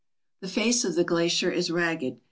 The 0.39 0.47
face 0.47 0.83
of 0.83 0.95
the 0.95 1.03
glacier 1.03 1.51
is 1.51 1.69
ragged. 1.69 2.17